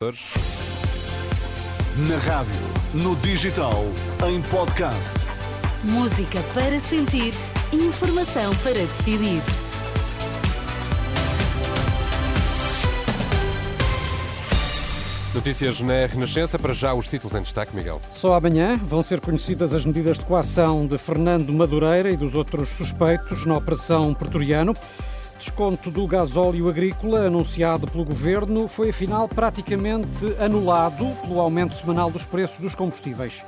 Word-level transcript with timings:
Na 0.00 0.12
rádio, 2.18 2.54
no 2.94 3.16
digital, 3.16 3.84
em 4.28 4.40
podcast. 4.42 5.16
Música 5.82 6.40
para 6.54 6.78
sentir, 6.78 7.34
informação 7.72 8.54
para 8.62 8.74
decidir. 8.74 9.42
Notícias 15.34 15.80
na 15.80 16.06
Renascença, 16.06 16.60
para 16.60 16.72
já 16.72 16.94
os 16.94 17.08
títulos 17.08 17.34
em 17.34 17.42
destaque, 17.42 17.74
Miguel. 17.74 18.00
Só 18.08 18.34
amanhã 18.34 18.76
vão 18.76 19.02
ser 19.02 19.20
conhecidas 19.20 19.74
as 19.74 19.84
medidas 19.84 20.20
de 20.20 20.26
coação 20.26 20.86
de 20.86 20.96
Fernando 20.96 21.52
Madureira 21.52 22.08
e 22.08 22.16
dos 22.16 22.36
outros 22.36 22.68
suspeitos 22.68 23.44
na 23.44 23.56
Operação 23.56 24.14
Pretoriano. 24.14 24.76
Desconto 25.38 25.88
do 25.88 26.04
gasóleo 26.04 26.68
agrícola 26.68 27.26
anunciado 27.26 27.86
pelo 27.86 28.04
governo 28.04 28.66
foi 28.66 28.90
afinal 28.90 29.28
praticamente 29.28 30.26
anulado 30.40 31.06
pelo 31.22 31.38
aumento 31.38 31.76
semanal 31.76 32.10
dos 32.10 32.26
preços 32.26 32.58
dos 32.58 32.74
combustíveis. 32.74 33.46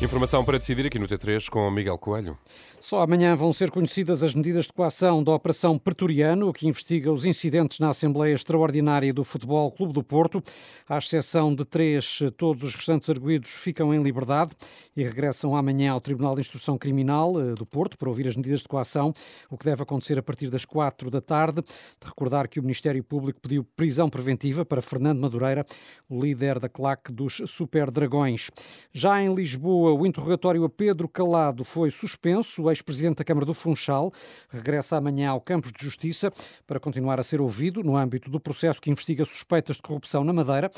Informação 0.00 0.44
para 0.44 0.58
decidir 0.58 0.86
aqui 0.86 0.96
no 0.96 1.08
T3 1.08 1.48
com 1.50 1.68
Miguel 1.72 1.98
Coelho. 1.98 2.38
Só 2.80 3.02
amanhã 3.02 3.34
vão 3.34 3.52
ser 3.52 3.72
conhecidas 3.72 4.22
as 4.22 4.32
medidas 4.32 4.66
de 4.66 4.72
coação 4.72 5.24
da 5.24 5.32
Operação 5.32 5.76
Pretoriano, 5.76 6.52
que 6.52 6.68
investiga 6.68 7.12
os 7.12 7.24
incidentes 7.24 7.80
na 7.80 7.88
Assembleia 7.88 8.32
Extraordinária 8.32 9.12
do 9.12 9.24
Futebol 9.24 9.72
Clube 9.72 9.92
do 9.92 10.02
Porto. 10.04 10.40
À 10.88 10.96
exceção 10.98 11.52
de 11.52 11.64
três, 11.64 12.20
todos 12.36 12.62
os 12.62 12.76
restantes 12.76 13.10
arguídos 13.10 13.50
ficam 13.50 13.92
em 13.92 14.00
liberdade 14.00 14.52
e 14.96 15.02
regressam 15.02 15.56
amanhã 15.56 15.90
ao 15.90 16.00
Tribunal 16.00 16.36
de 16.36 16.42
Instrução 16.42 16.78
Criminal 16.78 17.34
eh, 17.40 17.54
do 17.54 17.66
Porto 17.66 17.98
para 17.98 18.08
ouvir 18.08 18.28
as 18.28 18.36
medidas 18.36 18.60
de 18.60 18.68
coação, 18.68 19.12
o 19.50 19.58
que 19.58 19.64
deve 19.64 19.82
acontecer 19.82 20.16
a 20.16 20.22
partir 20.22 20.48
das 20.48 20.64
quatro 20.64 21.10
da 21.10 21.20
tarde. 21.20 21.60
De 21.60 22.06
recordar 22.06 22.48
que 22.48 22.60
o 22.60 22.62
Ministério 22.62 23.02
Público 23.02 23.40
pediu 23.40 23.64
prisão 23.64 24.08
preventiva 24.08 24.64
para 24.64 24.80
Fernando 24.80 25.18
Madureira, 25.18 25.66
o 26.08 26.22
líder 26.22 26.60
da 26.60 26.68
claque 26.68 27.12
dos 27.12 27.42
Super 27.46 27.90
Dragões. 27.90 28.48
Já 28.92 29.20
em 29.20 29.34
Lisboa, 29.34 29.87
o 29.94 30.06
interrogatório 30.06 30.64
a 30.64 30.68
Pedro 30.68 31.08
Calado 31.08 31.64
foi 31.64 31.90
suspenso. 31.90 32.62
O 32.62 32.70
ex-presidente 32.70 33.18
da 33.18 33.24
Câmara 33.24 33.46
do 33.46 33.54
Funchal 33.54 34.12
regressa 34.48 34.96
amanhã 34.96 35.30
ao 35.30 35.40
Campos 35.40 35.72
de 35.72 35.84
Justiça 35.84 36.32
para 36.66 36.80
continuar 36.80 37.20
a 37.20 37.22
ser 37.22 37.40
ouvido 37.40 37.82
no 37.82 37.96
âmbito 37.96 38.30
do 38.30 38.40
processo 38.40 38.80
que 38.80 38.90
investiga 38.90 39.24
suspeitas 39.24 39.76
de 39.76 39.82
corrupção 39.82 40.24
na 40.24 40.32
Madeira. 40.32 40.70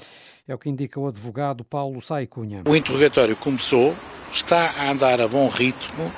É 0.46 0.54
o 0.54 0.58
que 0.58 0.68
indica 0.68 0.98
o 0.98 1.06
advogado 1.06 1.64
Paulo 1.64 2.00
Saicunha. 2.00 2.62
O 2.66 2.76
interrogatório 2.76 3.36
começou, 3.36 3.94
está 4.32 4.70
a 4.72 4.90
andar 4.90 5.20
a 5.20 5.28
bom 5.28 5.48
ritmo 5.48 6.10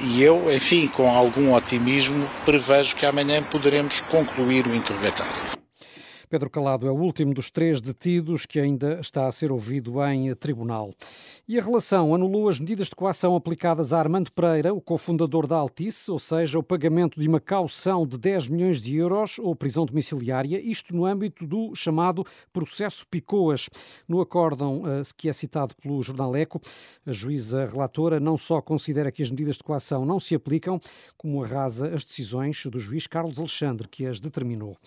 e 0.00 0.22
eu, 0.22 0.52
enfim, 0.52 0.88
com 0.88 1.08
algum 1.08 1.54
otimismo, 1.54 2.28
prevejo 2.44 2.96
que 2.96 3.06
amanhã 3.06 3.42
poderemos 3.42 4.00
concluir 4.02 4.66
o 4.66 4.74
interrogatório. 4.74 5.61
Pedro 6.32 6.48
Calado 6.48 6.86
é 6.86 6.90
o 6.90 6.96
último 6.96 7.34
dos 7.34 7.50
três 7.50 7.78
detidos 7.78 8.46
que 8.46 8.58
ainda 8.58 8.98
está 8.98 9.26
a 9.26 9.32
ser 9.32 9.52
ouvido 9.52 10.02
em 10.06 10.34
tribunal. 10.34 10.94
E 11.46 11.58
a 11.58 11.62
relação 11.62 12.14
anulou 12.14 12.48
as 12.48 12.58
medidas 12.58 12.86
de 12.86 12.94
coação 12.94 13.36
aplicadas 13.36 13.92
a 13.92 13.98
Armando 13.98 14.32
Pereira, 14.32 14.72
o 14.72 14.80
cofundador 14.80 15.46
da 15.46 15.56
Altice, 15.56 16.10
ou 16.10 16.18
seja, 16.18 16.58
o 16.58 16.62
pagamento 16.62 17.20
de 17.20 17.28
uma 17.28 17.38
caução 17.38 18.06
de 18.06 18.16
10 18.16 18.48
milhões 18.48 18.80
de 18.80 18.96
euros 18.96 19.38
ou 19.38 19.54
prisão 19.54 19.84
domiciliária, 19.84 20.58
isto 20.58 20.96
no 20.96 21.04
âmbito 21.04 21.46
do 21.46 21.74
chamado 21.74 22.24
processo 22.50 23.06
Picoas. 23.06 23.68
No 24.08 24.18
acórdão 24.22 24.84
eh, 24.86 25.02
que 25.14 25.28
é 25.28 25.34
citado 25.34 25.76
pelo 25.82 26.02
jornal 26.02 26.34
Eco, 26.34 26.62
a 27.04 27.12
juíza 27.12 27.66
relatora 27.66 28.18
não 28.18 28.38
só 28.38 28.62
considera 28.62 29.12
que 29.12 29.22
as 29.22 29.30
medidas 29.30 29.58
de 29.58 29.64
coação 29.64 30.06
não 30.06 30.18
se 30.18 30.34
aplicam, 30.34 30.80
como 31.14 31.44
arrasa 31.44 31.94
as 31.94 32.06
decisões 32.06 32.64
do 32.64 32.78
juiz 32.78 33.06
Carlos 33.06 33.38
Alexandre, 33.38 33.86
que 33.86 34.06
as 34.06 34.18
determinou. 34.18 34.78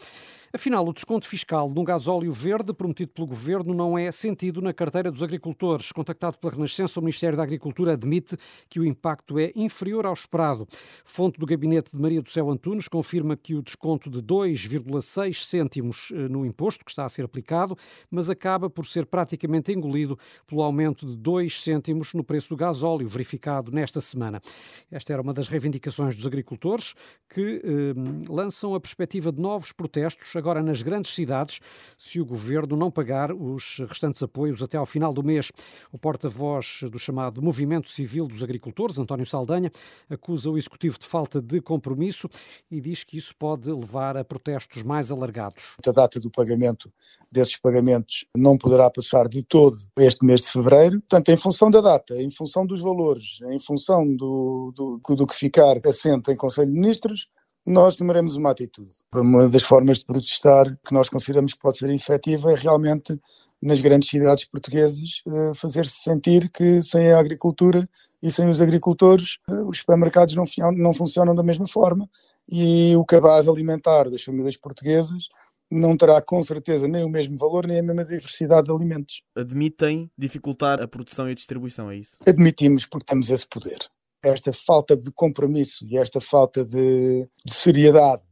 Afinal, 0.55 0.87
o 0.87 0.93
desconto 0.93 1.27
fiscal 1.27 1.69
de 1.69 1.77
um 1.77 1.83
gasóleo 1.83 2.31
verde 2.31 2.73
prometido 2.73 3.11
pelo 3.11 3.27
governo 3.27 3.73
não 3.73 3.97
é 3.97 4.09
sentido 4.09 4.61
na 4.61 4.73
carteira 4.73 5.11
dos 5.11 5.21
agricultores. 5.21 5.91
Contactado 5.91 6.37
pela 6.37 6.53
Renascença, 6.53 6.97
o 6.97 7.03
Ministério 7.03 7.35
da 7.35 7.43
Agricultura 7.43 7.91
admite 7.91 8.37
que 8.69 8.79
o 8.79 8.85
impacto 8.85 9.37
é 9.37 9.51
inferior 9.53 10.05
ao 10.05 10.13
esperado. 10.13 10.65
Fonte 11.03 11.37
do 11.37 11.45
gabinete 11.45 11.93
de 11.93 12.01
Maria 12.01 12.21
do 12.21 12.29
Céu 12.29 12.49
Antunes 12.49 12.87
confirma 12.87 13.35
que 13.35 13.53
o 13.53 13.61
desconto 13.61 14.09
de 14.09 14.21
2,6 14.21 15.43
cêntimos 15.43 16.13
eh, 16.13 16.29
no 16.29 16.45
imposto 16.45 16.85
que 16.85 16.91
está 16.91 17.03
a 17.03 17.09
ser 17.09 17.25
aplicado, 17.25 17.77
mas 18.09 18.29
acaba 18.29 18.69
por 18.69 18.85
ser 18.85 19.07
praticamente 19.07 19.73
engolido 19.73 20.17
pelo 20.47 20.61
aumento 20.61 21.05
de 21.05 21.17
2 21.17 21.61
cêntimos 21.61 22.13
no 22.13 22.23
preço 22.23 22.47
do 22.47 22.55
gasóleo 22.55 23.09
verificado 23.09 23.73
nesta 23.73 23.99
semana. 23.99 24.41
Esta 24.89 25.11
era 25.11 25.21
uma 25.21 25.33
das 25.33 25.49
reivindicações 25.49 26.15
dos 26.15 26.25
agricultores 26.25 26.95
que 27.27 27.61
eh, 27.61 28.31
lançam 28.31 28.73
a 28.73 28.79
perspectiva 28.79 29.33
de 29.33 29.41
novos 29.41 29.73
protestos 29.73 30.33
agora 30.45 30.61
nas 30.61 30.83
grandes 30.83 31.15
cidades 31.15 31.59
se 31.97 32.21
o 32.21 32.25
governo 32.25 32.77
não 32.77 32.91
pagar 32.91 33.31
os 33.31 33.79
restantes 33.89 34.21
apoios 34.21 34.61
até 34.61 34.77
ao 34.77 34.85
final 34.85 35.11
do 35.11 35.23
mês. 35.23 35.51
O 35.91 35.97
porta-voz 35.97 36.81
do 36.91 36.99
chamado 36.99 37.41
Movimento 37.41 37.89
Civil 37.89 38.27
dos 38.27 38.43
Agricultores, 38.43 38.99
António 38.99 39.25
Saldanha, 39.25 39.71
acusa 40.07 40.51
o 40.51 40.55
executivo 40.55 40.99
de 40.99 41.07
falta 41.07 41.41
de 41.41 41.59
compromisso 41.59 42.29
e 42.69 42.79
diz 42.79 43.03
que 43.03 43.17
isso 43.17 43.33
pode 43.35 43.71
levar 43.71 44.15
a 44.17 44.23
protestos 44.23 44.83
mais 44.83 45.11
alargados. 45.11 45.75
A 45.83 45.91
data 45.91 46.19
do 46.19 46.29
pagamento 46.29 46.93
desses 47.31 47.57
pagamentos 47.57 48.27
não 48.37 48.55
poderá 48.55 48.91
passar 48.91 49.27
de 49.27 49.41
todo 49.41 49.75
este 49.97 50.23
mês 50.23 50.41
de 50.41 50.51
fevereiro. 50.51 50.99
Portanto, 51.01 51.29
em 51.29 51.37
função 51.37 51.71
da 51.71 51.81
data, 51.81 52.21
em 52.21 52.29
função 52.29 52.67
dos 52.67 52.81
valores, 52.81 53.39
em 53.49 53.57
função 53.57 54.15
do, 54.15 54.71
do, 54.75 55.15
do 55.15 55.25
que 55.25 55.35
ficar 55.35 55.81
assente 55.83 56.31
em 56.31 56.35
Conselho 56.35 56.71
de 56.71 56.79
Ministros, 56.79 57.27
nós 57.65 57.95
tomaremos 57.95 58.37
uma 58.37 58.51
atitude. 58.51 58.91
Uma 59.13 59.49
das 59.49 59.63
formas 59.63 59.97
de 59.99 60.05
protestar 60.05 60.77
que 60.85 60.93
nós 60.93 61.09
consideramos 61.09 61.53
que 61.53 61.59
pode 61.59 61.77
ser 61.77 61.89
efetiva 61.89 62.51
é 62.51 62.55
realmente 62.55 63.19
nas 63.61 63.81
grandes 63.81 64.09
cidades 64.09 64.45
portuguesas 64.45 65.23
eh, 65.27 65.51
fazer-se 65.55 65.97
sentir 66.03 66.49
que 66.49 66.81
sem 66.81 67.11
a 67.11 67.19
agricultura 67.19 67.87
e 68.21 68.29
sem 68.29 68.47
os 68.47 68.61
agricultores 68.61 69.39
eh, 69.49 69.63
os 69.63 69.79
supermercados 69.79 70.35
não, 70.35 70.45
não 70.73 70.93
funcionam 70.93 71.33
da 71.33 71.41
mesma 71.41 71.67
forma 71.67 72.07
e 72.47 72.95
o 72.95 73.03
cabaz 73.03 73.47
alimentar 73.47 74.09
das 74.09 74.21
famílias 74.21 74.55
portuguesas 74.55 75.29
não 75.71 75.97
terá 75.97 76.21
com 76.21 76.43
certeza 76.43 76.87
nem 76.87 77.03
o 77.03 77.09
mesmo 77.09 77.37
valor 77.37 77.65
nem 77.65 77.79
a 77.79 77.83
mesma 77.83 78.05
diversidade 78.05 78.67
de 78.67 78.71
alimentos. 78.71 79.23
Admitem 79.35 80.11
dificultar 80.15 80.79
a 80.79 80.87
produção 80.87 81.27
e 81.27 81.31
a 81.31 81.35
distribuição, 81.35 81.89
é 81.89 81.97
isso? 81.97 82.17
Admitimos 82.27 82.85
porque 82.85 83.05
temos 83.05 83.31
esse 83.31 83.47
poder 83.47 83.79
esta 84.27 84.51
falta 84.51 84.95
de 84.95 85.11
compromisso 85.11 85.85
e 85.87 85.97
esta 85.97 86.19
falta 86.19 86.63
de, 86.63 87.27
de 87.45 87.53
seriedade 87.53 88.23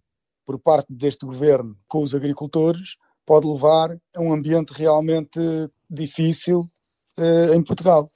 por 0.46 0.59
parte 0.59 0.92
deste 0.92 1.26
governo 1.26 1.78
com 1.88 2.02
os 2.02 2.14
agricultores 2.14 2.98
pode 3.26 3.48
levar 3.48 3.98
a 4.16 4.22
um 4.22 4.34
ambiente 4.34 4.72
realmente 4.74 5.40
difícil 5.90 6.70
uh, 7.18 7.54
em 7.54 7.64
Portugal. 7.64 8.12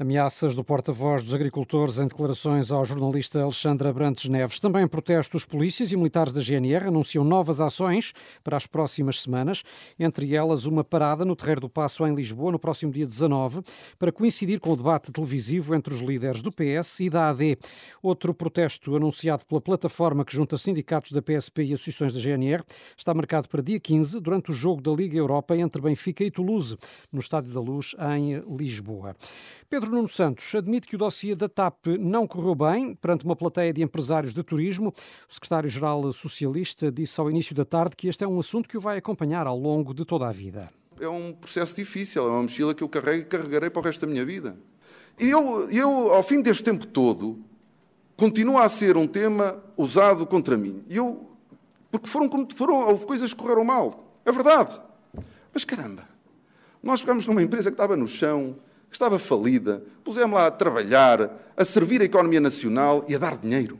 Ameaças 0.00 0.54
do 0.54 0.62
porta-voz 0.62 1.24
dos 1.24 1.34
agricultores 1.34 1.98
em 1.98 2.06
declarações 2.06 2.70
ao 2.70 2.84
jornalista 2.84 3.42
Alexandre 3.42 3.88
Abrantes 3.88 4.28
Neves. 4.28 4.60
Também 4.60 4.86
protestos, 4.86 5.44
polícias 5.44 5.90
e 5.90 5.96
militares 5.96 6.32
da 6.32 6.40
GNR 6.40 6.86
anunciam 6.86 7.24
novas 7.24 7.60
ações 7.60 8.12
para 8.44 8.56
as 8.56 8.64
próximas 8.64 9.20
semanas, 9.20 9.64
entre 9.98 10.36
elas 10.36 10.66
uma 10.66 10.84
parada 10.84 11.24
no 11.24 11.34
Terreiro 11.34 11.62
do 11.62 11.68
Passo 11.68 12.06
em 12.06 12.14
Lisboa 12.14 12.52
no 12.52 12.60
próximo 12.60 12.92
dia 12.92 13.04
19, 13.04 13.60
para 13.98 14.12
coincidir 14.12 14.60
com 14.60 14.70
o 14.70 14.76
debate 14.76 15.10
televisivo 15.10 15.74
entre 15.74 15.92
os 15.92 16.00
líderes 16.00 16.42
do 16.42 16.52
PS 16.52 17.00
e 17.00 17.10
da 17.10 17.30
AD. 17.30 17.58
Outro 18.00 18.32
protesto 18.32 18.94
anunciado 18.94 19.44
pela 19.46 19.60
plataforma 19.60 20.24
que 20.24 20.32
junta 20.32 20.56
sindicatos 20.56 21.10
da 21.10 21.20
PSP 21.20 21.64
e 21.64 21.74
associações 21.74 22.12
da 22.12 22.20
GNR 22.20 22.62
está 22.96 23.12
marcado 23.12 23.48
para 23.48 23.60
dia 23.60 23.80
15, 23.80 24.20
durante 24.20 24.52
o 24.52 24.54
jogo 24.54 24.80
da 24.80 24.92
Liga 24.92 25.18
Europa 25.18 25.56
entre 25.56 25.82
Benfica 25.82 26.22
e 26.22 26.30
Toulouse, 26.30 26.76
no 27.10 27.18
Estádio 27.18 27.52
da 27.52 27.60
Luz, 27.60 27.96
em 28.14 28.38
Lisboa. 28.56 29.16
Pedro 29.68 29.87
Pedro 29.88 29.96
Nuno 29.96 30.08
Santos 30.08 30.54
admite 30.54 30.86
que 30.86 30.96
o 30.96 30.98
dossiê 30.98 31.34
da 31.34 31.48
TAP 31.48 31.86
não 31.98 32.26
correu 32.26 32.54
bem 32.54 32.94
perante 32.94 33.24
uma 33.24 33.34
plateia 33.34 33.72
de 33.72 33.82
empresários 33.82 34.34
de 34.34 34.42
turismo. 34.42 34.90
O 35.26 35.32
secretário-geral 35.32 36.12
socialista 36.12 36.92
disse 36.92 37.18
ao 37.18 37.30
início 37.30 37.54
da 37.54 37.64
tarde 37.64 37.96
que 37.96 38.06
este 38.06 38.22
é 38.22 38.28
um 38.28 38.38
assunto 38.38 38.68
que 38.68 38.76
o 38.76 38.80
vai 38.82 38.98
acompanhar 38.98 39.46
ao 39.46 39.58
longo 39.58 39.94
de 39.94 40.04
toda 40.04 40.28
a 40.28 40.30
vida. 40.30 40.68
É 41.00 41.08
um 41.08 41.32
processo 41.32 41.74
difícil, 41.74 42.22
é 42.22 42.28
uma 42.28 42.42
mochila 42.42 42.74
que 42.74 42.82
eu 42.82 42.88
carrego 42.88 43.22
e 43.22 43.24
carregarei 43.24 43.70
para 43.70 43.80
o 43.80 43.82
resto 43.82 44.02
da 44.02 44.06
minha 44.06 44.26
vida. 44.26 44.58
E 45.18 45.30
eu, 45.30 45.70
eu 45.70 46.12
ao 46.12 46.22
fim 46.22 46.42
deste 46.42 46.62
tempo 46.62 46.86
todo, 46.86 47.42
continua 48.14 48.64
a 48.64 48.68
ser 48.68 48.94
um 48.94 49.06
tema 49.06 49.62
usado 49.74 50.26
contra 50.26 50.58
mim. 50.58 50.84
Eu, 50.90 51.30
porque 51.90 52.08
foram, 52.08 52.28
foram, 52.54 52.74
houve 52.88 53.06
coisas 53.06 53.32
que 53.32 53.40
correram 53.40 53.64
mal. 53.64 54.20
É 54.26 54.30
verdade. 54.30 54.78
Mas 55.50 55.64
caramba, 55.64 56.06
nós 56.82 57.00
pegamos 57.00 57.26
numa 57.26 57.42
empresa 57.42 57.70
que 57.70 57.74
estava 57.74 57.96
no 57.96 58.06
chão, 58.06 58.56
que 58.88 58.96
estava 58.96 59.18
falida, 59.18 59.82
pusemos 60.02 60.38
lá 60.38 60.46
a 60.46 60.50
trabalhar, 60.50 61.30
a 61.56 61.64
servir 61.64 62.00
a 62.00 62.04
economia 62.04 62.40
nacional 62.40 63.04
e 63.08 63.14
a 63.14 63.18
dar 63.18 63.36
dinheiro. 63.36 63.78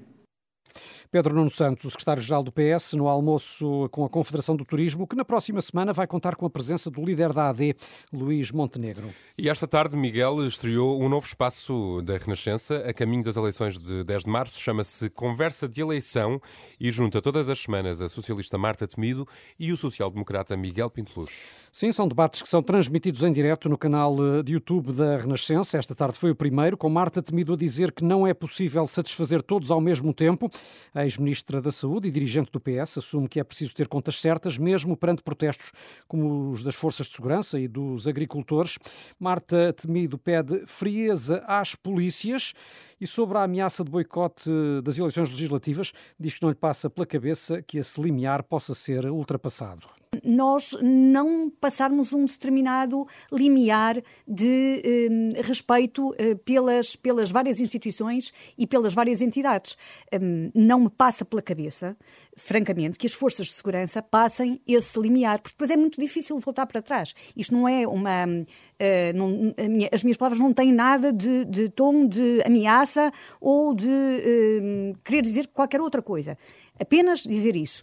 Pedro 1.11 1.35
Nuno 1.35 1.49
Santos, 1.49 1.85
o 1.87 1.91
secretário-geral 1.91 2.43
do 2.43 2.53
PS, 2.53 2.93
no 2.93 3.09
almoço 3.09 3.89
com 3.91 4.05
a 4.05 4.09
Confederação 4.09 4.57
do 4.57 4.65
Turismo, 4.65 5.07
que 5.07 5.17
na 5.17 5.25
próxima 5.25 5.61
semana 5.61 5.93
vai 5.93 6.07
contar 6.07 6.37
com 6.37 6.45
a 6.45 6.51
presença 6.51 6.91
do 6.91 7.03
líder 7.03 7.33
da 7.33 7.49
AD, 7.49 7.75
Luís 8.13 8.53
Montenegro. 8.53 9.09
E 9.37 9.49
esta 9.49 9.67
tarde, 9.67 9.97
Miguel 9.97 10.47
estreou 10.47 11.03
um 11.03 11.09
novo 11.09 11.27
espaço 11.27 12.03
da 12.03 12.19
Renascença, 12.19 12.79
a 12.87 12.93
caminho 12.93 13.25
das 13.25 13.37
eleições 13.37 13.79
de 13.79 14.05
10 14.05 14.25
de 14.25 14.31
março, 14.31 14.61
chama-se 14.61 15.09
Conversa 15.11 15.69
de 15.69 15.81
Eleição 15.81 16.41
e 16.79 16.93
junta 16.93 17.23
todas 17.23 17.49
as 17.49 17.59
semanas 17.59 18.01
a 18.03 18.09
socialista 18.09 18.59
Marta 18.59 18.87
Temido 18.87 19.27
e 19.59 19.73
o 19.73 19.77
social-democrata 19.77 20.57
Miguel 20.57 20.91
Pinteluz. 20.91 21.55
Sim, 21.71 21.93
são 21.93 22.09
debates 22.09 22.43
que 22.43 22.49
são 22.49 22.63
transmitidos 22.63 23.23
em 23.23 23.33
direto 23.33 23.69
no 23.69 23.79
canal 23.79 24.17
eh, 24.19 24.43
de 24.43 24.55
YouTube 24.55 24.93
da 24.93 25.19
Renascença. 25.19 25.79
Esta 25.79 25.95
tarde 25.95 26.17
foi 26.17 26.31
o 26.31 26.35
primeiro, 26.35 26.77
com 26.77 26.89
Marta 26.89 27.23
Temido 27.23 27.53
a 27.53 27.57
dizer 27.57 27.93
que 27.93 28.05
não 28.05 28.27
é 28.27 28.35
possível 28.35 28.87
satisfazer 28.87 29.43
todos 29.43 29.71
ao 29.71 29.81
mesmo 29.81 30.13
tempo. 30.13 30.51
A 30.99 31.05
ex-ministra 31.05 31.63
da 31.63 31.71
Saúde 31.71 32.09
e 32.09 32.11
dirigente 32.11 32.51
do 32.51 32.59
PS 32.59 32.99
assume 32.99 33.29
que 33.29 33.39
é 33.39 33.45
preciso 33.45 33.73
ter 33.73 33.87
contas 33.87 34.21
certas, 34.21 34.59
mesmo 34.59 34.97
perante 34.97 35.23
protestos 35.23 35.71
como 36.09 36.51
os 36.51 36.65
das 36.65 36.75
forças 36.75 37.07
de 37.07 37.15
segurança 37.15 37.57
e 37.57 37.69
dos 37.69 38.09
agricultores. 38.09 38.79
Marta 39.17 39.73
Temido 39.75 40.19
pede 40.19 40.67
frieza 40.67 41.45
às 41.47 41.77
polícias 41.77 42.53
e 43.01 43.07
sobre 43.07 43.39
a 43.39 43.45
ameaça 43.45 43.85
de 43.85 43.91
boicote 43.93 44.51
das 44.83 44.99
eleições 44.99 45.31
legislativas, 45.31 45.93
diz 46.19 46.35
que 46.35 46.43
não 46.43 46.49
lhe 46.49 46.57
passa 46.57 46.91
pela 46.91 47.07
cabeça 47.07 47.63
que 47.63 47.79
esse 47.79 48.01
limiar 48.01 48.43
possa 48.43 48.75
ser 48.75 49.07
ultrapassado 49.07 49.98
nós 50.25 50.77
não 50.83 51.51
passarmos 51.51 52.13
um 52.13 52.25
determinado 52.25 53.07
limiar 53.33 54.03
de 54.27 54.83
eh, 54.85 55.43
respeito 55.43 56.15
eh, 56.19 56.35
pelas, 56.35 56.97
pelas 56.97 57.31
várias 57.31 57.61
instituições 57.61 58.33
e 58.57 58.67
pelas 58.67 58.95
várias 58.95 59.21
entidades. 59.21 59.77
Um, 60.13 60.51
não 60.55 60.81
me 60.81 60.91
passa 60.91 61.25
pela 61.25 61.43
cabeça, 61.43 61.97
francamente, 62.37 62.99
que 62.99 63.07
as 63.07 63.13
forças 63.13 63.47
de 63.47 63.53
segurança 63.53 64.03
passem 64.03 64.61
esse 64.67 64.99
limiar, 64.99 65.41
porque 65.41 65.55
depois 65.55 65.71
é 65.71 65.77
muito 65.77 66.01
difícil 66.01 66.39
voltar 66.39 66.67
para 66.67 66.83
trás. 66.83 67.15
Isto 67.37 67.55
não 67.55 67.69
é 67.69 67.87
uma. 67.87 68.25
Uh, 68.27 69.17
não, 69.17 69.55
minha, 69.69 69.89
as 69.93 70.03
minhas 70.03 70.17
palavras 70.17 70.41
não 70.41 70.53
têm 70.53 70.73
nada 70.73 71.13
de, 71.13 71.45
de 71.45 71.69
tom 71.69 72.07
de 72.07 72.43
ameaça 72.45 73.13
ou 73.41 73.75
de 73.75 73.87
querer 75.05 75.23
dizer 75.23 75.49
qualquer 75.49 75.81
outra 75.81 76.01
coisa. 76.01 76.37
Apenas 76.79 77.21
dizer 77.21 77.57
isso. 77.57 77.83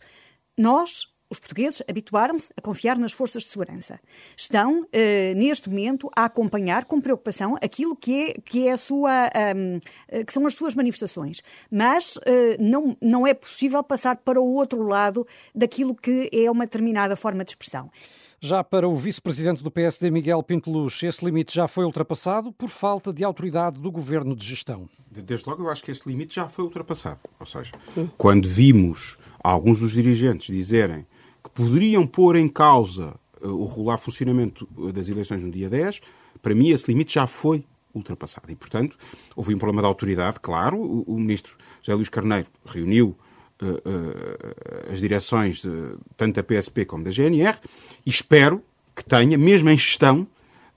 Nós, 0.58 1.14
os 1.36 1.40
portugueses 1.40 1.82
habituaram-se 1.88 2.52
a 2.58 2.62
confiar 2.62 2.98
nas 2.98 3.12
forças 3.12 3.44
de 3.44 3.50
segurança. 3.50 4.00
Estão, 4.36 4.88
eh, 4.92 5.34
neste 5.36 5.70
momento, 5.70 6.10
a 6.16 6.26
acompanhar 6.26 6.86
com 6.86 7.00
preocupação 7.00 7.56
aquilo 7.62 7.96
que, 7.96 8.30
é, 8.30 8.34
que, 8.34 8.68
é 8.68 8.72
a 8.72 8.78
sua, 8.78 9.30
um, 9.56 9.80
eh, 10.08 10.24
que 10.24 10.34
são 10.34 10.46
as 10.48 10.54
suas 10.54 10.74
manifestações. 10.76 11.42
Mas 11.70 12.18
eh, 12.26 12.58
não, 12.60 12.98
não 13.02 13.28
é 13.28 13.34
possível 13.34 13.84
passar 13.84 14.18
para 14.18 14.40
o 14.40 14.54
outro 14.54 14.82
lado 14.84 15.28
daquilo 15.54 15.94
que 15.94 16.30
é 16.32 16.50
uma 16.50 16.66
determinada 16.66 17.16
forma 17.16 17.44
de 17.44 17.52
expressão. 17.52 17.92
Já 18.40 18.64
para 18.64 18.88
o 18.88 18.96
vice-presidente 18.96 19.64
do 19.64 19.72
PSD, 19.72 20.12
Miguel 20.12 20.44
Pinteluz, 20.44 21.02
esse 21.02 21.24
limite 21.26 21.56
já 21.56 21.68
foi 21.68 21.84
ultrapassado 21.84 22.52
por 22.52 22.70
falta 22.70 23.12
de 23.12 23.24
autoridade 23.24 23.80
do 23.80 23.92
governo 23.92 24.36
de 24.36 24.46
gestão. 24.46 24.88
Desde 25.10 25.50
logo, 25.50 25.64
eu 25.64 25.70
acho 25.70 25.84
que 25.84 25.90
esse 25.90 26.08
limite 26.08 26.36
já 26.36 26.48
foi 26.48 26.64
ultrapassado. 26.64 27.20
Ou 27.40 27.46
seja, 27.46 27.72
quando 28.18 28.48
vimos 28.48 29.18
alguns 29.44 29.80
dos 29.80 29.94
dirigentes 29.94 30.54
dizerem 30.54 31.08
que 31.46 31.52
poderiam 31.52 32.08
pôr 32.08 32.36
em 32.36 32.48
causa 32.48 33.14
uh, 33.40 33.48
o 33.48 33.68
regular 33.68 34.00
funcionamento 34.00 34.68
uh, 34.76 34.92
das 34.92 35.08
eleições 35.08 35.44
no 35.44 35.52
dia 35.52 35.70
10, 35.70 36.02
para 36.42 36.56
mim 36.56 36.70
esse 36.70 36.88
limite 36.88 37.14
já 37.14 37.28
foi 37.28 37.64
ultrapassado. 37.94 38.52
E, 38.52 38.56
portanto, 38.56 38.98
houve 39.36 39.54
um 39.54 39.60
problema 39.60 39.84
de 39.84 39.88
autoridade, 39.88 40.40
claro. 40.42 40.78
O, 40.78 41.04
o 41.04 41.20
ministro 41.20 41.56
José 41.82 41.94
Luís 41.94 42.10
Carneiro 42.10 42.48
reuniu 42.66 43.16
uh, 43.62 43.66
uh, 43.66 44.92
as 44.92 45.00
direções 45.00 45.62
de, 45.62 45.70
tanto 46.18 46.36
da 46.36 46.44
PSP 46.44 46.84
como 46.84 47.04
da 47.04 47.12
GNR 47.12 47.60
e 48.04 48.10
espero 48.10 48.64
que 48.96 49.04
tenha, 49.04 49.38
mesmo 49.38 49.70
em 49.70 49.78
gestão, 49.78 50.28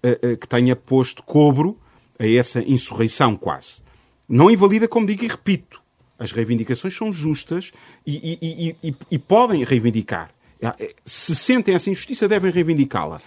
uh, 0.02 0.36
que 0.36 0.46
tenha 0.46 0.76
posto 0.76 1.22
cobro 1.22 1.78
a 2.18 2.28
essa 2.28 2.60
insurreição 2.60 3.36
quase. 3.36 3.80
Não 4.28 4.50
invalida, 4.50 4.86
como 4.86 5.06
digo 5.06 5.24
e 5.24 5.28
repito, 5.28 5.80
as 6.18 6.30
reivindicações 6.30 6.94
são 6.94 7.10
justas 7.10 7.72
e, 8.06 8.36
e, 8.40 8.76
e, 8.82 8.94
e 9.10 9.18
podem 9.18 9.64
reivindicar. 9.64 10.30
É, 10.60 10.94
se 11.04 11.34
sentem 11.34 11.74
essa 11.74 11.90
injustiça, 11.90 12.28
devem 12.28 12.50
reivindicá-la. 12.50 13.20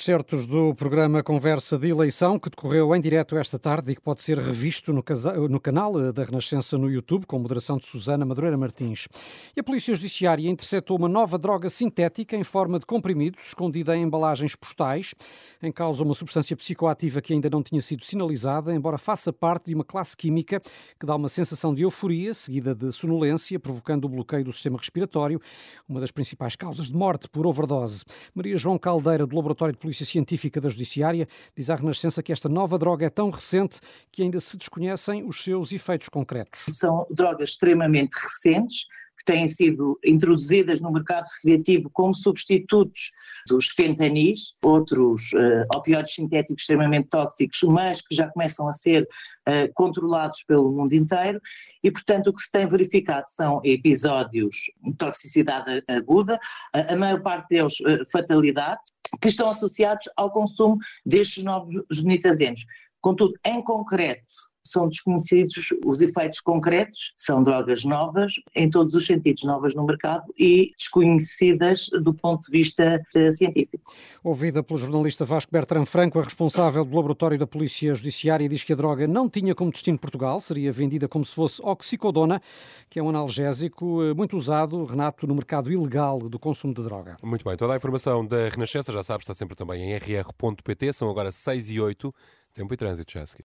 Certos 0.00 0.46
do 0.46 0.76
programa 0.76 1.24
Conversa 1.24 1.76
de 1.76 1.88
Eleição, 1.88 2.38
que 2.38 2.48
decorreu 2.48 2.94
em 2.94 3.00
direto 3.00 3.36
esta 3.36 3.58
tarde 3.58 3.90
e 3.90 3.94
que 3.96 4.00
pode 4.00 4.22
ser 4.22 4.38
revisto 4.38 4.92
no, 4.92 5.02
no, 5.50 5.60
canal 5.60 6.12
da 6.12 6.22
Renascença 6.22 6.78
no 6.78 6.88
YouTube, 6.88 7.26
com 7.26 7.36
moderação 7.36 7.76
de 7.76 7.84
Susana 7.84 8.24
Madureira 8.24 8.56
Martins. 8.56 9.08
E 9.56 9.60
a 9.60 9.64
Polícia 9.64 9.92
Judiciária 9.92 10.48
interceptou 10.48 10.96
uma 10.96 11.08
nova 11.08 11.36
droga 11.36 11.68
sintética 11.68 12.36
em 12.36 12.44
forma 12.44 12.78
de 12.78 12.86
comprimidos, 12.86 13.48
escondida 13.48 13.96
em 13.96 14.04
embalagens 14.04 14.54
postais. 14.54 15.16
Em 15.60 15.72
causa, 15.72 16.04
uma 16.04 16.14
substância 16.14 16.56
psicoativa 16.56 17.20
que 17.20 17.32
ainda 17.32 17.50
não 17.50 17.60
tinha 17.60 17.80
sido 17.80 18.04
sinalizada, 18.04 18.72
embora 18.72 18.98
faça 18.98 19.32
parte 19.32 19.66
de 19.66 19.74
uma 19.74 19.84
classe 19.84 20.16
química 20.16 20.62
que 20.98 21.06
dá 21.06 21.16
uma 21.16 21.28
sensação 21.28 21.74
de 21.74 21.82
euforia, 21.82 22.34
seguida 22.34 22.72
de 22.72 22.92
sonolência, 22.92 23.58
provocando 23.58 24.04
o 24.04 24.08
bloqueio 24.08 24.44
do 24.44 24.52
sistema 24.52 24.78
respiratório, 24.78 25.40
uma 25.88 25.98
das 25.98 26.12
principais 26.12 26.54
causas 26.54 26.86
de 26.86 26.94
morte 26.94 27.28
por 27.28 27.48
overdose. 27.48 28.04
Maria 28.32 28.56
João 28.56 28.78
Caldeira, 28.78 29.26
do 29.26 29.34
Laboratório 29.34 29.74
de 29.74 29.87
Polícia 29.88 30.04
Científica 30.04 30.60
da 30.60 30.68
Judiciária, 30.68 31.26
diz 31.56 31.70
à 31.70 31.74
Renascença 31.74 32.22
que 32.22 32.30
esta 32.30 32.46
nova 32.46 32.78
droga 32.78 33.06
é 33.06 33.08
tão 33.08 33.30
recente 33.30 33.80
que 34.12 34.22
ainda 34.22 34.38
se 34.38 34.54
desconhecem 34.54 35.26
os 35.26 35.42
seus 35.42 35.72
efeitos 35.72 36.10
concretos. 36.10 36.66
São 36.72 37.06
drogas 37.10 37.48
extremamente 37.48 38.12
recentes, 38.12 38.84
têm 39.28 39.46
sido 39.46 39.98
introduzidas 40.02 40.80
no 40.80 40.90
mercado 40.90 41.26
recreativo 41.36 41.90
como 41.90 42.16
substitutos 42.16 43.12
dos 43.46 43.68
fentanis, 43.68 44.54
outros 44.64 45.32
uh, 45.34 45.76
opioides 45.76 46.14
sintéticos 46.14 46.62
extremamente 46.62 47.10
tóxicos, 47.10 47.62
mas 47.64 48.00
que 48.00 48.14
já 48.14 48.26
começam 48.28 48.66
a 48.66 48.72
ser 48.72 49.02
uh, 49.02 49.70
controlados 49.74 50.42
pelo 50.44 50.72
mundo 50.72 50.94
inteiro 50.94 51.38
e, 51.84 51.90
portanto, 51.90 52.28
o 52.28 52.32
que 52.32 52.40
se 52.40 52.50
tem 52.50 52.66
verificado 52.66 53.26
são 53.28 53.60
episódios 53.62 54.56
de 54.82 54.94
toxicidade 54.94 55.82
aguda, 55.86 56.40
a, 56.72 56.94
a 56.94 56.96
maior 56.96 57.20
parte 57.20 57.50
deles 57.50 57.78
uh, 57.80 58.10
fatalidade, 58.10 58.80
que 59.20 59.28
estão 59.28 59.50
associados 59.50 60.08
ao 60.16 60.30
consumo 60.30 60.78
destes 61.04 61.44
novos 61.44 61.74
genitazenos. 61.92 62.64
Contudo, 63.02 63.34
em 63.44 63.62
concreto, 63.62 64.24
são 64.70 64.88
desconhecidos 64.88 65.68
os 65.84 66.00
efeitos 66.00 66.40
concretos, 66.40 67.12
são 67.16 67.42
drogas 67.42 67.84
novas 67.84 68.34
em 68.54 68.70
todos 68.70 68.94
os 68.94 69.06
sentidos, 69.06 69.44
novas 69.44 69.74
no 69.74 69.84
mercado 69.84 70.32
e 70.38 70.72
desconhecidas 70.78 71.88
do 72.02 72.14
ponto 72.14 72.46
de 72.46 72.50
vista 72.50 73.00
eh, 73.14 73.30
científico. 73.30 73.92
Ouvida 74.22 74.62
pelo 74.62 74.78
jornalista 74.78 75.24
Vasco 75.24 75.52
Bertrand 75.52 75.86
Franco, 75.86 76.18
a 76.18 76.22
responsável 76.22 76.84
do 76.84 76.94
laboratório 76.94 77.38
da 77.38 77.46
Polícia 77.46 77.94
Judiciária 77.94 78.48
diz 78.48 78.64
que 78.64 78.72
a 78.72 78.76
droga 78.76 79.06
não 79.06 79.28
tinha 79.28 79.54
como 79.54 79.70
destino 79.70 79.98
Portugal, 79.98 80.40
seria 80.40 80.72
vendida 80.72 81.08
como 81.08 81.24
se 81.24 81.34
fosse 81.34 81.60
oxicodona, 81.62 82.40
que 82.88 82.98
é 82.98 83.02
um 83.02 83.08
analgésico 83.08 84.02
eh, 84.02 84.14
muito 84.14 84.36
usado, 84.36 84.84
Renato, 84.84 85.26
no 85.26 85.34
mercado 85.34 85.72
ilegal 85.72 86.18
do 86.18 86.38
consumo 86.38 86.74
de 86.74 86.82
droga. 86.82 87.16
Muito 87.22 87.44
bem, 87.44 87.56
toda 87.56 87.74
a 87.74 87.76
informação 87.76 88.26
da 88.26 88.48
Renascença, 88.48 88.92
já 88.92 89.02
sabes, 89.02 89.24
está 89.24 89.34
sempre 89.34 89.56
também 89.56 89.82
em 89.82 89.96
rr.pt, 89.96 90.92
são 90.92 91.10
agora 91.10 91.30
6 91.32 91.70
e 91.70 91.80
8, 91.80 92.14
tempo 92.52 92.74
e 92.74 92.76
trânsito, 92.76 93.12
Chesky. 93.12 93.36